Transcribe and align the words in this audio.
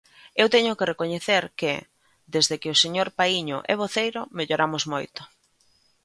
Eu 0.41 0.47
teño 0.55 0.77
que 0.77 0.89
recoñecer 0.91 1.43
que, 1.59 1.73
desde 2.35 2.55
que 2.61 2.71
o 2.73 2.79
señor 2.83 3.07
Paíño 3.19 3.57
é 3.73 3.75
voceiro, 3.83 4.21
melloramos 4.37 4.83
moito. 4.93 5.21